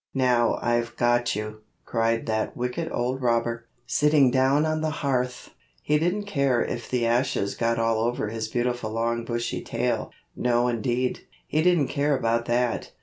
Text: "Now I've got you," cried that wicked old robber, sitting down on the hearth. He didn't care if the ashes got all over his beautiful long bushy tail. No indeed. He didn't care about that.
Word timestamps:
"Now 0.15 0.57
I've 0.63 0.95
got 0.97 1.35
you," 1.35 1.61
cried 1.85 2.25
that 2.25 2.57
wicked 2.57 2.91
old 2.91 3.21
robber, 3.21 3.67
sitting 3.85 4.31
down 4.31 4.65
on 4.65 4.81
the 4.81 4.89
hearth. 4.89 5.51
He 5.83 5.99
didn't 5.99 6.23
care 6.25 6.65
if 6.65 6.89
the 6.89 7.05
ashes 7.05 7.53
got 7.53 7.77
all 7.77 7.99
over 7.99 8.29
his 8.29 8.47
beautiful 8.47 8.89
long 8.89 9.25
bushy 9.25 9.61
tail. 9.61 10.09
No 10.35 10.67
indeed. 10.67 11.27
He 11.45 11.61
didn't 11.61 11.89
care 11.89 12.17
about 12.17 12.45
that. 12.45 12.93